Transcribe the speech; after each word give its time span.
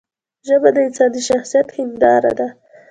ژبه 0.47 0.69
د 0.75 0.77
انسان 0.87 1.09
د 1.13 1.17
شخصیت 1.27 1.67
هنداره 1.77 2.31
ده 2.39 2.47